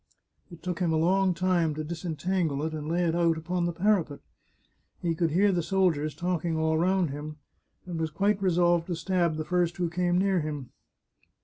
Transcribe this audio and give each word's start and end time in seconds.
It 0.49 0.63
took 0.63 0.79
him 0.79 0.91
a 0.91 0.97
long 0.97 1.35
time 1.35 1.75
to 1.75 1.83
disentangle 1.83 2.63
it, 2.63 2.73
and 2.73 2.87
lay 2.87 3.03
it 3.03 3.13
out 3.13 3.37
upon 3.37 3.65
the 3.65 3.71
parapet. 3.71 4.19
He 4.99 5.13
could 5.13 5.29
hear 5.29 5.51
the 5.51 5.61
sol 5.61 5.91
diers 5.93 6.17
talking 6.17 6.57
all 6.57 6.75
round 6.75 7.11
him, 7.11 7.37
and 7.85 7.99
was 8.01 8.09
quite 8.09 8.41
resolved 8.41 8.87
to 8.87 8.95
stab 8.95 9.35
the 9.35 9.45
first 9.45 9.77
who 9.77 9.91
came 9.91 10.17
near 10.17 10.39
him. 10.39 10.71